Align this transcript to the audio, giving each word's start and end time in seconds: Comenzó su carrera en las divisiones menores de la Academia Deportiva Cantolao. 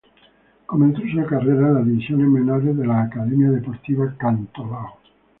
Comenzó 0.65 1.01
su 1.03 1.23
carrera 1.27 1.67
en 1.67 1.73
las 1.75 1.85
divisiones 1.85 2.27
menores 2.27 2.75
de 2.75 2.87
la 2.87 3.03
Academia 3.03 3.51
Deportiva 3.51 4.11
Cantolao. 4.17 4.97